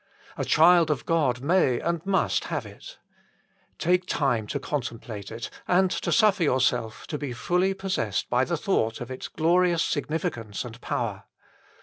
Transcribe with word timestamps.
A 0.35 0.43
child 0.43 0.89
of 0.89 1.05
God 1.05 1.41
may 1.41 1.79
and 1.79 2.03
must 2.07 2.45
have 2.45 2.65
it. 2.65 2.97
Take 3.77 4.07
time 4.07 4.47
to 4.47 4.59
con 4.59 4.81
template 4.81 5.29
it 5.31 5.51
and 5.67 5.91
to 5.91 6.11
suffer 6.11 6.41
yourself 6.41 7.05
to 7.05 7.19
be 7.19 7.33
fully 7.33 7.75
possessed 7.75 8.27
by 8.27 8.43
the 8.43 8.57
thought 8.57 8.99
of 8.99 9.11
its 9.11 9.27
glorious 9.27 9.83
signi 9.87 10.19
ficance 10.19 10.65
and 10.65 10.81
power. 10.81 11.25